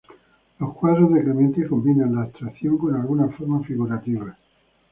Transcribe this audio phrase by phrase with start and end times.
[0.57, 4.35] Los cuadros de Clemente combinan la abstracción con algunas formas figurativas.